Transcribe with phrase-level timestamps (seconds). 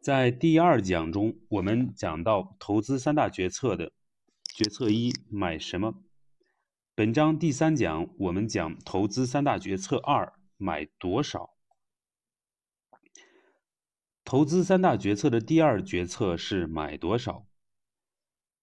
[0.00, 3.92] 在第二讲中，我们讲到投资三大决策的
[4.54, 6.02] 决策一买什么。
[6.94, 11.50] 本章第三讲，我们讲投资三大决策二买多少。
[14.24, 17.46] 投资三大决策的第二决策是买多少。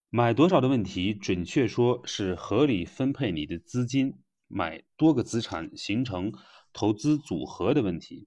[0.08, 6.32] 买多少的问题，准确说是合理分配你的资金，买多个资产形成
[6.72, 8.26] 投资组合的问题。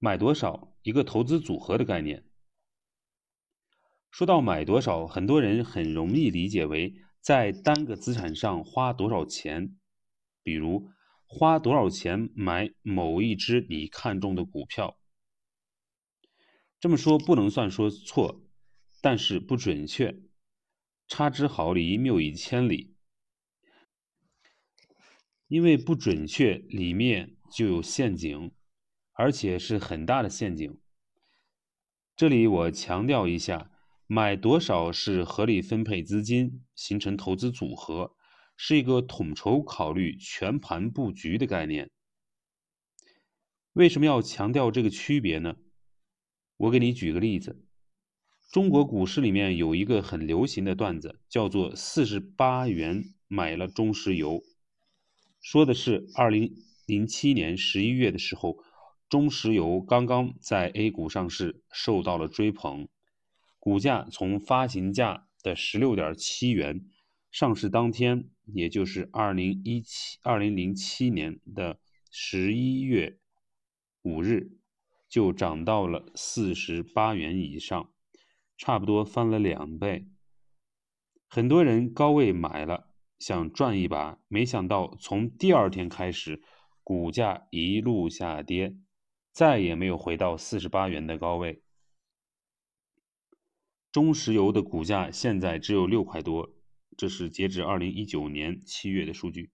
[0.00, 0.76] 买多少？
[0.82, 2.24] 一个投资组合的概念。
[4.10, 9.76] 说到买多少，很多人很容易理解为在单个资产上花多少钱，
[10.42, 10.88] 比如
[11.26, 14.98] 花多少钱买某一只你看中的股票。
[16.78, 18.40] 这么说不能算说错，
[19.02, 20.22] 但是不准确，
[21.08, 22.94] 差之毫厘，谬以千里。
[25.48, 28.52] 因为不准确，里面就有陷阱。
[29.18, 30.78] 而且是很大的陷阱。
[32.14, 33.72] 这里我强调一下，
[34.06, 38.14] 买多少是合理分配资金，形成投资组合，
[38.56, 41.90] 是一个统筹考虑、全盘布局的概念。
[43.72, 45.56] 为什么要强调这个区别呢？
[46.56, 47.60] 我给你举个例子，
[48.52, 54.44] 中国股市里面有一个很流行的段子，叫做“四十八元买了中石油”，
[55.42, 56.54] 说的是二零
[56.86, 58.62] 零七年十一月的时候。
[59.08, 62.88] 中石油刚刚在 A 股上市，受到了追捧，
[63.58, 66.84] 股价从发行价的十六点七元，
[67.30, 73.18] 上市当天，也就是二零一七二零零七年的十一月
[74.02, 74.58] 五日，
[75.08, 77.90] 就涨到了四十八元以上，
[78.58, 80.06] 差不多翻了两倍。
[81.26, 86.42] 很多人高位买了，想赚一把，没想到从第二天开始，
[86.82, 88.76] 股价一路下跌。
[89.38, 91.62] 再也没有回到四十八元的高位。
[93.92, 96.50] 中石油的股价现在只有六块多，
[96.96, 99.52] 这是截止二零一九年七月的数据，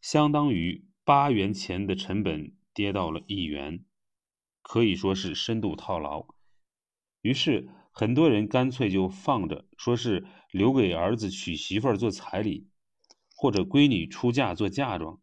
[0.00, 3.84] 相当于八元钱的成本跌到了一元，
[4.62, 6.24] 可以说是深度套牢。
[7.20, 12.70] 于是很多人干脆就放着，说是留给儿子娶媳妇做彩礼，
[13.34, 15.20] 或者闺女出嫁做嫁妆。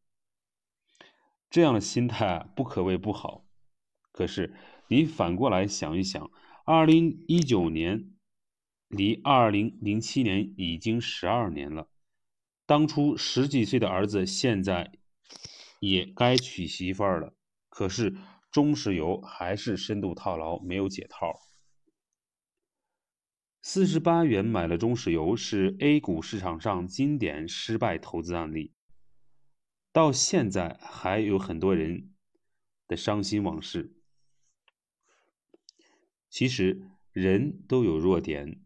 [1.50, 3.45] 这样的心态不可谓不好。
[4.16, 4.54] 可是，
[4.88, 6.32] 你反过来想一想，
[6.64, 8.14] 二零一九年
[8.88, 11.90] 离二零零七年已经十二年了。
[12.66, 14.94] 当初十几岁的儿子，现在
[15.82, 17.36] 也该娶媳妇儿了。
[17.68, 18.16] 可是，
[18.50, 21.42] 中石油还是深度套牢，没有解套。
[23.62, 28.72] 四十八元买了中石油，是 A 股市场上经典失败投资案例。
[29.92, 32.14] 到现在还有很多人
[32.88, 33.92] 的伤心往事。
[36.36, 36.82] 其实
[37.14, 38.60] 人都有弱点，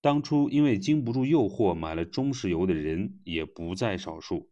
[0.00, 4.50] 当初因为经不住诱惑买了中石油的人也不在少数，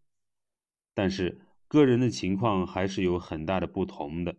[0.95, 4.37] 但是个人的情况还是有很大的不同的。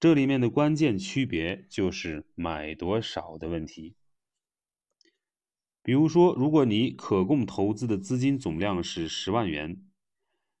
[0.00, 3.94] 这里面的关键区别就是买多少的问题。
[5.84, 9.80] 比如说，如果你可供投资的资金总量是十万元，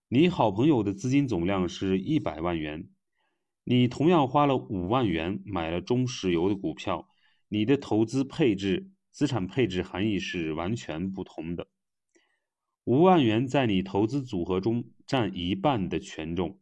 [0.06, 2.88] 你好朋友的资金总量是一百万元。
[3.68, 7.08] 你同样花了五万元买了中石油的股票，
[7.48, 11.66] 你的投资配置、资产配置含义是完全不同的。
[12.84, 16.60] 五万元在你投资组合中占一半的权重，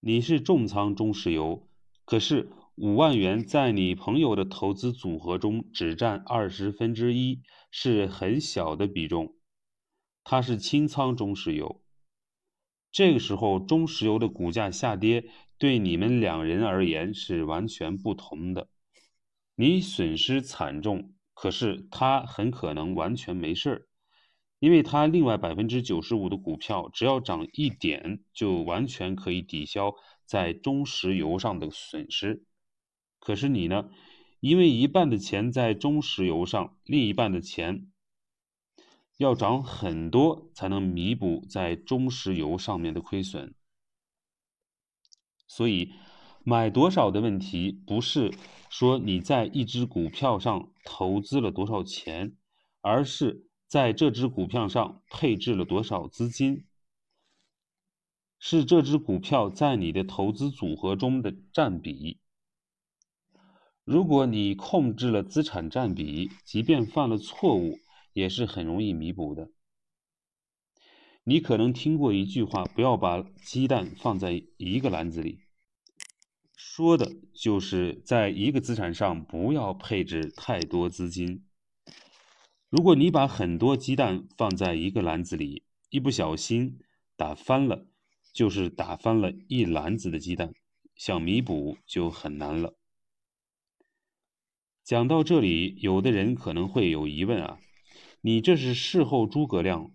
[0.00, 1.68] 你是重仓中石油，
[2.06, 9.36] 可是五万元在你朋友的投资组合中只占二十分之一，是很小的比重，
[10.24, 11.83] 他是轻仓中石油。
[12.94, 15.24] 这个时候，中石油的股价下跌，
[15.58, 18.68] 对你们两人而言是完全不同的。
[19.56, 23.82] 你损失惨重，可是他很可能完全没事儿，
[24.60, 32.44] 因为他另外百分之九十五的股票，只要涨一点，就完全可以抵消在中石油上的损失。
[33.18, 33.90] 可是你呢？
[34.38, 37.88] 因为一半的钱在中石油上，另一半的钱。
[39.16, 43.54] 要涨很多才能弥补在中石油上面的亏损，
[45.46, 45.92] 所以
[46.42, 48.34] 买多少的问题不是
[48.68, 52.36] 说你在一只股票上投资了多少钱，
[52.80, 56.66] 而是在这只股票上配置了多少资金，
[58.40, 62.18] 是这只股票在你的投资组合中的占比。
[63.84, 67.78] 如果你控制了资产占比，即便犯了错误。
[68.14, 69.50] 也是很容易弥补的。
[71.24, 75.40] 你可能听过一句话：“不要把鸡蛋放在一个篮子里。”
[76.56, 81.44] 说的就是在一个资产上不要配置太多资金。
[82.68, 86.80] 如果你把很多鸡蛋放在一个篮子里，一不小心
[87.16, 87.86] 打翻了，
[88.32, 90.52] 就是打翻了一篮子的鸡蛋，
[90.94, 92.76] 想弥补就很难了。
[94.82, 97.60] 讲到这里，有的人可能会有疑问啊，
[98.26, 99.92] 你这是事后诸葛亮，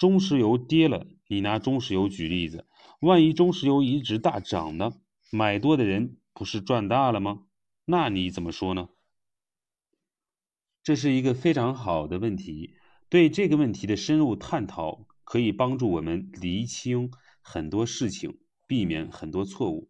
[0.00, 2.66] 中石油跌了，你拿中石油举例子，
[2.98, 4.94] 万一中石油一直大涨呢？
[5.30, 7.44] 买多的人不是赚大了吗？
[7.84, 8.88] 那你怎么说呢？
[10.82, 12.74] 这是一个非常好的问题。
[13.08, 19.88] 对这个问题的深入探讨，可以帮助我们厘清很多事情，避免很多错误。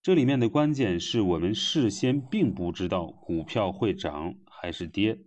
[0.00, 5.18] 这里面的关键是我们事先并不知道股票会涨还是跌。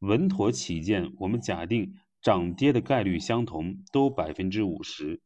[0.00, 5.20] 稳妥起见，我们假定涨跌的概率相同，都百分之五十。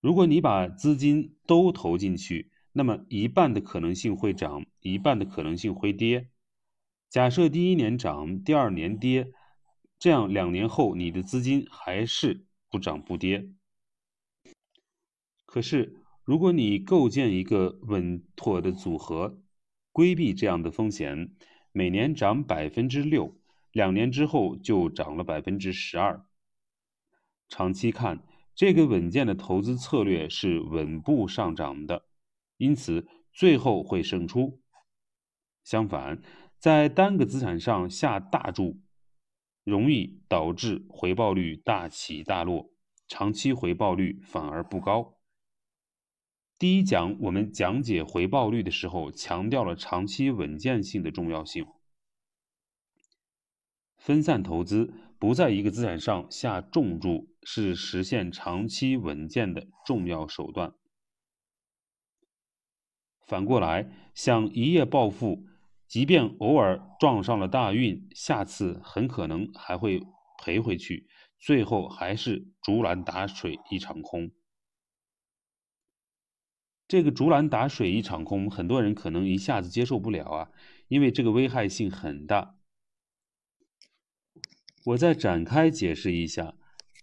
[0.00, 6.28] 如果你把资金都投进去，那么一半的可能性会涨，一半的可能性会跌。
[7.08, 9.32] 假设第一年涨，第二年跌，
[9.98, 13.50] 这样两年后你的资金还是不涨不跌。
[15.44, 19.42] 可是，如果你构建一个稳妥的组合，
[19.90, 21.34] 规避这样的风险，
[21.72, 23.36] 每年涨百分之六，
[23.72, 26.24] 两年之后就涨了百分之十二。
[27.48, 28.24] 长期看。
[28.52, 32.04] 这个稳健的投资策略是稳步上涨的，
[32.58, 34.60] 因此最后会胜出。
[35.64, 36.20] 相反，
[36.58, 38.82] 在单个资产上下大注，
[39.64, 42.70] 容易导致回报率大起大落，
[43.08, 45.16] 长期回报率反而不高。
[46.58, 51.66] 第一讲我们讲解回报率的时候，强调了长期稳健性的重要性。
[54.00, 60.72] 分散投资，不在一个资产上下重注，是实现长期稳健的重要手段。
[63.26, 65.44] 反过来，想一夜暴富，
[65.86, 70.00] 即便偶尔撞上了大运，下次很可能还会
[70.42, 71.06] 赔回去，
[71.38, 74.30] 最后还是竹篮打水一场空。
[76.88, 80.50] 这个竹篮打水一场空，很多人可能一下子接受不了啊，
[80.88, 82.56] 因为这个危害性很大。
[84.86, 86.54] 我再展开解释一下，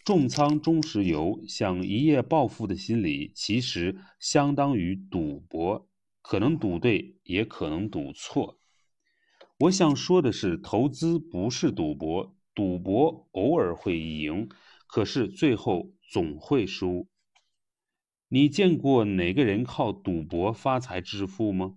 [0.04, 5.88] 重仓中石油想一夜暴富的心理，其实相当于赌博，
[6.24, 8.60] 可能赌对，也可能赌错。
[9.60, 14.50] 我想说的是，投资不是赌博，赌博偶尔会赢，
[14.88, 17.08] 可是最后总会输。
[18.30, 21.76] 你见过哪个人靠赌博发财致富吗？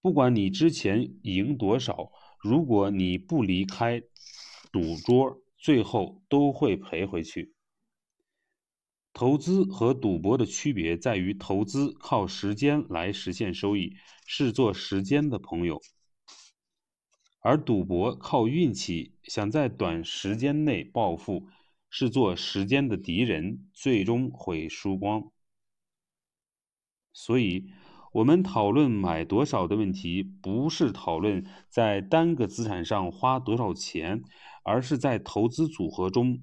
[0.00, 2.10] 不管你之前赢多少，
[2.42, 4.02] 如果你不离开。
[4.72, 7.54] 赌桌最后都会赔回去。
[9.12, 13.96] 投资和赌博的区别在于，投资靠时间来实现收益，
[14.26, 15.78] 是做时间的朋友；
[17.40, 21.48] 而赌博靠运气，想在短时间内暴富，
[21.88, 25.30] 是做时间的敌人，最终会输光。
[27.12, 27.70] 所以。
[28.12, 34.24] 我们讨论买多少的问题，不是讨论在单个资产上花多少钱，
[34.62, 36.42] 而是在投资组合中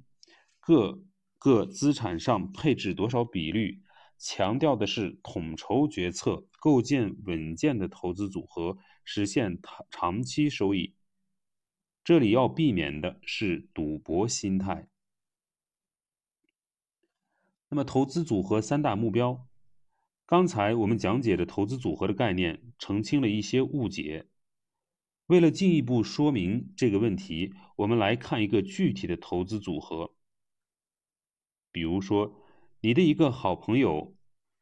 [0.60, 1.02] 各
[1.38, 3.82] 个资产上配置多少比率。
[4.20, 10.96] 强调的是统筹决策，构建稳健的投资组合，实现长长期收益。
[12.04, 14.88] 这里要避免的是赌博心态。
[17.70, 19.46] 那么，投资组合三大目标。
[20.26, 24.28] 刚才我们讲解的投资组合的概念，澄清了一些误解。
[25.28, 30.14] 为了进一步说明这个问题，我们来看一个具体的投资组合。
[31.72, 32.34] 比如说，
[32.80, 34.16] 你的一个好朋友，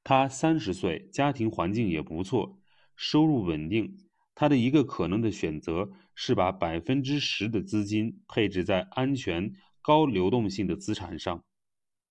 [0.04, 2.60] 他三十岁，家庭环境也不错，
[2.96, 3.98] 收入稳定。
[4.34, 11.44] 他的一个可能的选择是把百分之十的资金配置在安全、高流动性的资产上，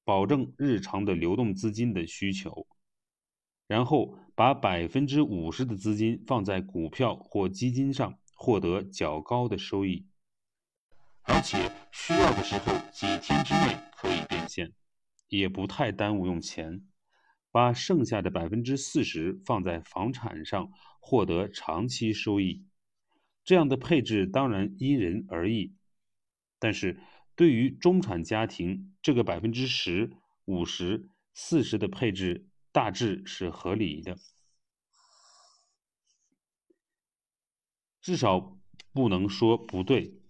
[0.04, 2.68] 保证日常的流动资金的需求。
[3.66, 10.07] 然后把百分之五十的资金放在股票或基金上，获得较高的收益，
[11.23, 14.73] 而且需要的时候几天之内可以变现，
[15.29, 16.87] 也不太耽误用钱。
[17.50, 22.67] 把剩下的百分之四十放在房产上，获得长期收益。
[23.45, 25.75] 这样的配置当然因人而异，
[26.59, 27.00] 但是
[27.37, 30.11] 对于中产家庭，这个百分之十、
[30.45, 32.49] 五十、四十的配置。
[32.73, 34.19] 大致是合理的，
[38.04, 38.58] 至少
[38.92, 40.20] 不能说不对。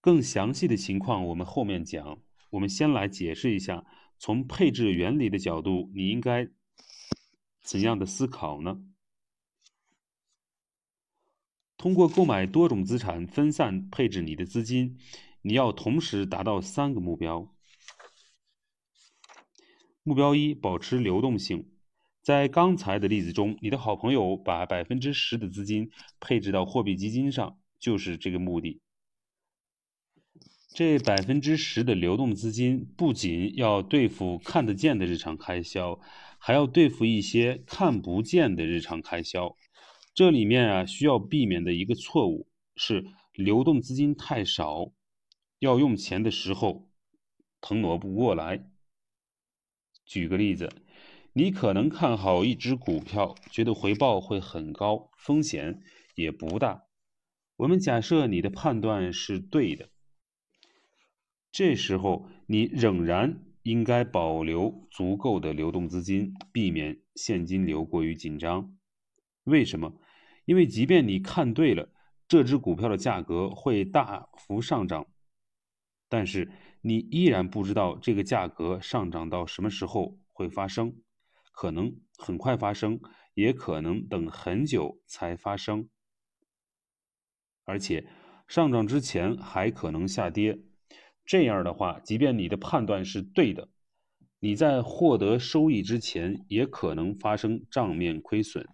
[0.00, 2.22] 更详细的情况我们后面讲。
[2.48, 3.84] 我们先来解释一下，
[4.18, 6.48] 从配置原理的角度，你应该
[7.60, 8.82] 怎样的思考呢？
[11.76, 14.98] 通过购买多种资产，分散配置你的资金，
[15.42, 17.54] 你要同时达到三个目标。
[20.02, 21.77] 目标一：保持流动性。
[22.28, 28.82] 在刚才的例子中，你的好朋友把百分之十的资金配置到货币基金上，就是这个目的。
[30.74, 35.98] 这百分之十的流动资金不仅要对付看得见的日常开销，
[36.36, 39.56] 还要对付一些看不见的日常开销。
[40.12, 44.92] 这里面啊，需要避免的一个错误是流动资金太少，
[45.60, 46.90] 要用钱的时候
[47.62, 48.68] 腾挪不过来。
[50.04, 50.70] 举个例子，
[51.38, 55.80] 你可能看好一只股票，觉得回报会很高，风险
[56.16, 56.82] 也不大。
[57.58, 59.88] 我们假设你的判断是对的。
[61.52, 68.76] 这时候，你仍然应该保留足够的流动资金，避免现金流过于紧张。
[69.44, 69.94] 为什么？
[70.44, 71.88] 因为即便你看对了
[72.26, 75.06] 这只股票的价格会大幅上涨，
[76.08, 80.96] 但是你依然不知道这个价格上涨到什么时候会发生，
[81.60, 83.00] 可能很快发生，
[83.34, 85.88] 也可能等很久才发生，
[87.64, 88.08] 而且
[88.46, 90.60] 上涨之前还可能下跌。
[91.26, 93.68] 这样的话，即便你的判断是对的，
[94.38, 98.64] 你在获得收益之前也可能发生账面亏损。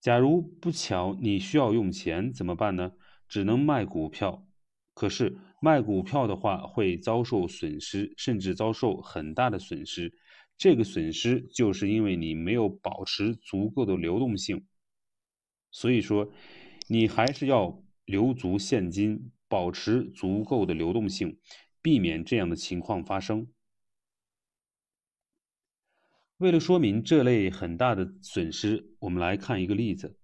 [0.00, 2.90] 假如不巧你需要用钱怎么办呢？
[3.28, 4.48] 只能卖股票。
[4.94, 10.12] 可是卖股票的话会遭受损失，甚至遭受很大的损失。
[10.56, 14.66] 这个损失就是因为你没有保持足够的流动性。
[15.70, 16.32] 所以说，
[16.88, 19.30] 你还是要留足现金。
[19.46, 21.38] 保持足够的流动性，
[21.80, 23.46] 避免这样的情况发生。
[26.38, 30.18] 为了说明这类很大的损失，我们来看一个例子。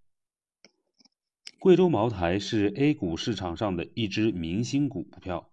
[1.61, 5.53] 贵州茅台是 A 股市场上的一只明星股票，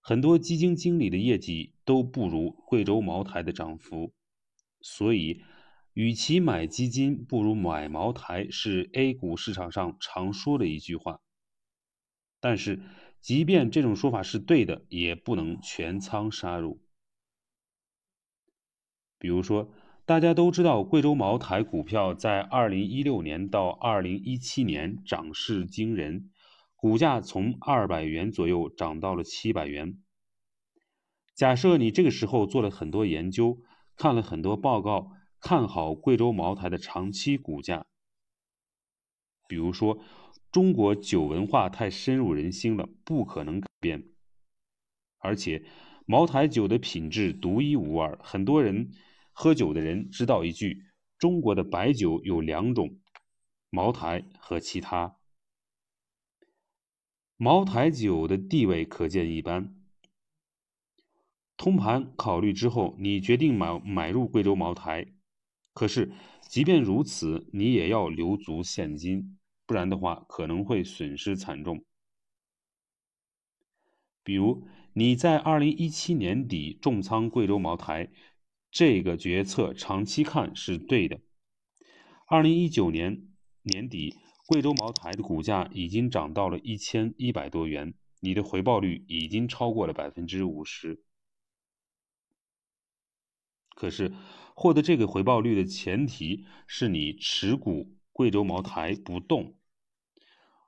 [0.00, 4.12] 很多基金经理的业绩都不如贵州茅台的涨幅，
[4.80, 5.42] 所以，
[5.92, 11.20] 与其买基金，不如买茅台，是 A 股市场上常说的一句话。
[12.38, 12.80] 但是，
[13.20, 16.80] 即便这种说法是对的，也不能全仓杀入。
[19.18, 19.72] 比如说，
[20.06, 26.30] 大家都知道，贵州茅台股票在二零一六年到二零一七年涨势惊人，
[26.76, 30.00] 股价从二百元左右涨到了七百元。
[31.40, 33.62] 假设你这个时候做了很多研究，
[33.96, 37.86] 看了很多报告，看好贵州茅台的长期股价，
[39.48, 39.98] 比如说。
[40.52, 44.10] 中国酒文化太深入人心了，不可能改变。
[45.18, 45.64] 而且，
[46.04, 48.90] 茅台酒的品质独一无二，很多人
[49.32, 50.84] 喝酒的人知道一句：
[51.16, 52.98] 中国的白酒有两种，
[53.70, 55.16] 茅台和其他。
[57.38, 59.79] 茅台酒的地位可见一斑。
[61.60, 65.06] 通盘考虑之后，你决定买买入贵州茅台。
[65.74, 66.10] 可是，
[66.48, 69.38] 即便如此，你也要留足现金。
[69.66, 71.84] 不然的话，可能会损失惨重。
[74.24, 78.08] 比如你在二零一七年底重仓贵州茅台，
[78.70, 81.20] 这个决策长期看是对的。
[82.26, 83.28] 二零一九年
[83.64, 84.14] 年底，
[84.46, 91.02] 贵州茅台的股价已经涨到了一千一百多元，你的回报率已经超过了百分之五十。
[93.80, 94.12] 可是，
[94.54, 99.54] 获得这个回报率的前提是你持股贵州茅台不动。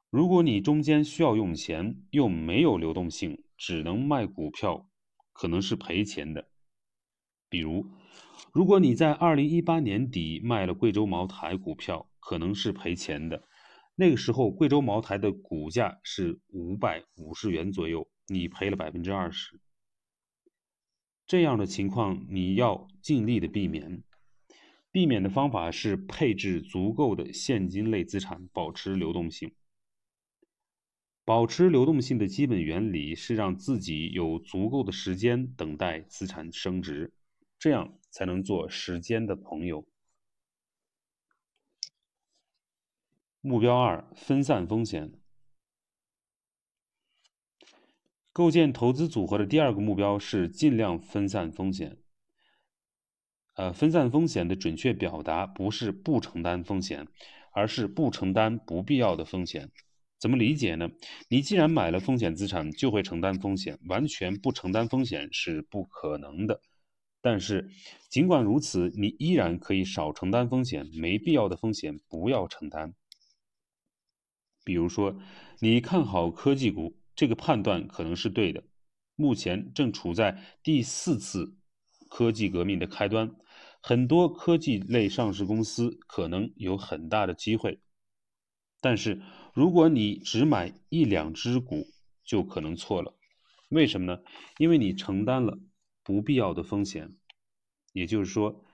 [0.09, 4.89] 如果你中间需要用钱，又没有流动性，只能卖股票，
[5.35, 6.49] 可能是赔钱的。
[7.51, 7.87] 比如，
[8.51, 13.43] 如果你在二零一八年底卖了贵州茅台股票，可能是赔钱的。
[13.95, 19.61] 那个时候，贵州茅台的股价是五百五十元左右，你赔了百分之二十。
[21.33, 24.03] 这样的情况你要尽力的避免。
[24.91, 29.55] 避免的方法是配置足够的现金类资产，保持流动性。
[31.25, 37.15] 保持流动性的基本原理是让自己有足够的时间等待资产升值，
[37.59, 39.89] 这样才能做时间的朋友。
[43.41, 45.22] 目标二：分散风险。
[48.33, 51.99] 构建投资组合的第二个目标是尽量分散风险。
[53.55, 57.07] 呃，分散风险的准确表达不是不承担风险，
[57.53, 59.71] 而是不承担不必要的风险。
[60.19, 60.89] 怎么理解呢？
[61.29, 66.63] 你既然买了风险资产，就会承担风险，完全不承担风险是不可能的。
[67.21, 67.69] 但是
[68.09, 72.95] 尽管如此，你依然可以少承担风险，没必要的风险不要承担。
[74.65, 75.21] 比如说，
[75.61, 78.65] 你看好科技股，这个判断可能是对的。
[79.15, 81.57] 目前正处在第四次
[82.09, 83.35] 科技革命的开端，
[83.81, 87.81] 很多科技类上市公司可能有很大的机会。
[88.81, 89.23] 但是，
[89.55, 91.87] 如果你只买一两只股，
[92.25, 93.15] 就可能错了。
[93.69, 94.23] 为什么呢？
[94.59, 95.59] 因为你承担了
[96.03, 97.17] 不必要的风险。
[97.93, 98.65] 也就是说，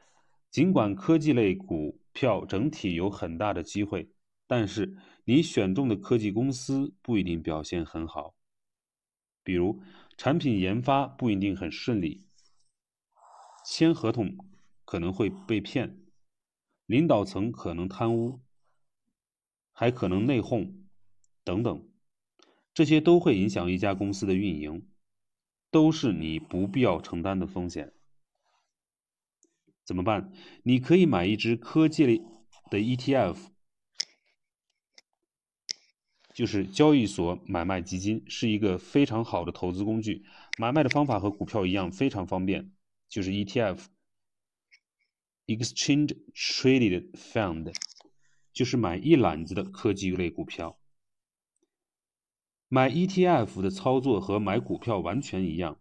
[0.51, 4.09] 尽管科技类股票整体有很大的机会，
[4.49, 8.35] 但是你选中的科技公司不一定表现很好。
[9.45, 9.81] 比如，
[10.17, 12.27] 产品研发不一定很顺利，
[13.65, 14.37] 签合同
[14.85, 16.01] 可能会被骗，
[16.87, 18.41] 领导层可能贪污。
[19.73, 20.73] 还可能内讧，
[21.45, 21.89] 等等，
[22.75, 24.89] 这些都会影响一家公司的运营，
[25.71, 27.93] 都是你不必要承担的风险。
[29.85, 30.33] 怎么办？
[30.65, 32.19] 你可以买一只科技类
[32.71, 33.51] 的 ETF，
[36.39, 40.25] 就是交易所买卖基金，是一个非常好的投资工具。
[40.57, 42.71] 买卖的方法和股票一样，非常方便，
[43.09, 47.75] 就是 ETF（Exchange Traded Fund）。
[48.53, 50.79] 就是买一篮子的科技类股票，
[52.69, 55.81] 买 ETF 的操作和买股票完全一样，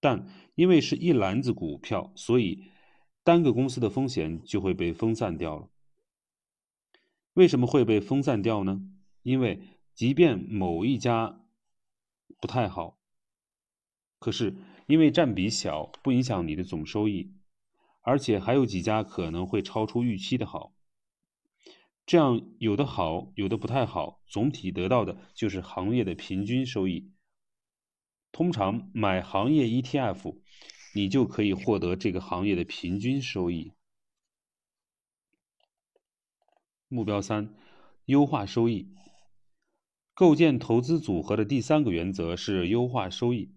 [0.00, 2.70] 但因为是一篮子股票，所以
[3.22, 5.68] 单个公司的风险就会被分散掉了。
[7.34, 8.80] 为什么会被分散掉呢？
[9.22, 9.60] 因为
[9.94, 11.40] 即便某一家
[12.40, 12.98] 不太好，
[14.18, 17.32] 可是因为占比小，不影响你的总收益，
[18.02, 20.74] 而且还有几家可能会超出预期的好。
[22.04, 27.12] 这样有的好，有的不太好，总体得到的就是行业的平均收益。
[28.32, 30.38] 通常买行业 ETF，
[30.94, 33.72] 你就可以获得这个行业的平均收益。
[36.88, 37.54] 目标三，
[38.06, 38.92] 优化收益。
[40.14, 43.52] 构建投资组合的第三个原则是优化收益。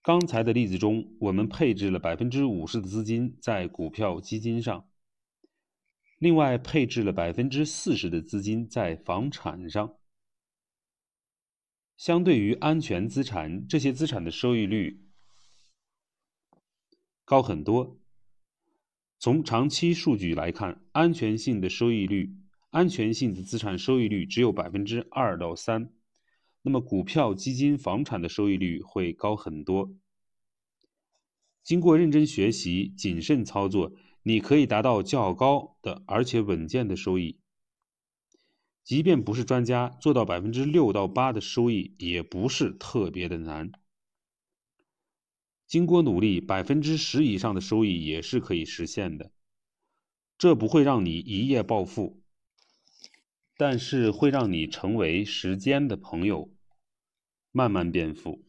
[0.00, 4.88] 刚才的例子中，我们配置了百分之五十的资金在股票基金上。
[6.18, 9.96] 另外配置了百分之四十的资金在房产上，
[11.96, 15.04] 相对于安全资产，这些资产的收益率
[17.24, 17.98] 高很多。
[19.18, 22.36] 从长期数据来看，安全性的收益率，
[22.74, 25.92] 安全性的资产收益率只有百分之二到三，
[26.62, 29.94] 那么股票、基金、房产的收益率会高很多。
[31.62, 33.92] 经过认真学习、谨慎操作。
[34.26, 37.38] 你可以达到较高的而且稳健的收益，
[38.82, 43.70] 即便不是专家，做到百分之六到八的收益也不是特别的难。
[45.66, 49.30] 经过努力，百分之十以上的收益也是可以实现的。
[50.38, 52.23] 这不会让你一夜暴富，
[53.56, 56.52] 但是会让你成为时间的朋友，
[57.52, 58.44] 慢慢变富。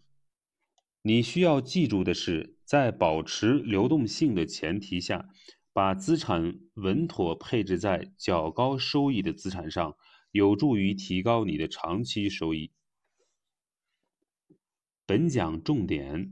[1.02, 5.30] 你需要记住的是，在保持流动性的前提下。
[5.74, 9.98] 把资产稳妥配置在较高收益的资产上，
[10.32, 12.72] 有助于提高你的长期收益。
[15.06, 16.32] 本讲重点：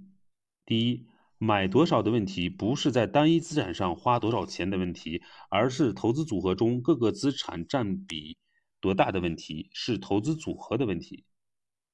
[0.66, 1.08] 第一，
[1.38, 8.38] 买多少的问题不是在单一资产上花多少钱的问题，而是投资组合中各个资产占比
[8.84, 11.24] 多大的问题，是投资组合的问题。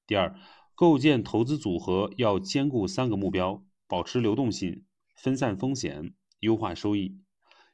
[0.08, 0.34] 第二，
[0.74, 7.20] 构建投资组合要兼顾三个目标：保持流动性、分散风险、优化收益。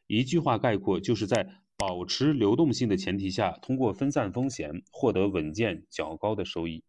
[0.07, 6.85] 一句话概括，就是在保持流动性的前提下，通过分散风险获得稳健较高的收益。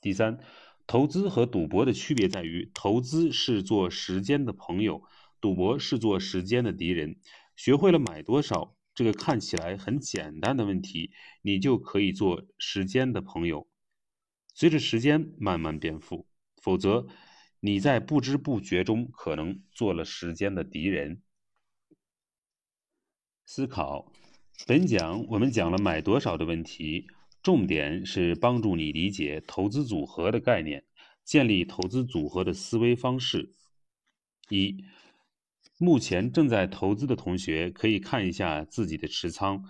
[0.00, 0.38] 第三，
[0.86, 5.02] 投资和赌博的区别在于，投资是做时间的朋友，
[5.40, 7.16] 赌博是做时间的敌人。
[7.56, 13.68] 学会了买多少这个看起来很简单的问题，你就可以做时间的朋友，
[14.54, 16.26] 随着时间慢慢变富。
[16.60, 17.06] 否则，
[17.60, 21.22] 你在不知不觉中可能做了时间的敌人。
[23.46, 24.10] 思考，
[24.66, 27.06] 本讲我们讲了买多少的问题，
[27.40, 30.84] 重点是帮助你理解投资组合的概念，
[31.22, 33.52] 建立投资组合的思维方式。
[34.48, 34.82] 一，
[35.78, 39.62] 目前正在投资的同学可以看一下自己的持仓，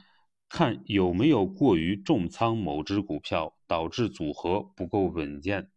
[0.48, 5.70] 看有没有过于重仓某只股票，导致组合不够稳健。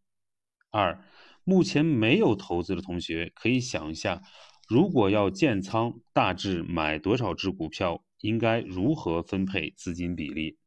[0.70, 1.04] 二，
[1.44, 4.22] 目前没有投资的同学可以想一下。
[4.70, 8.06] 如果要建仓，大致买多少只股票？
[8.22, 10.58] 应该如何分配资金比例？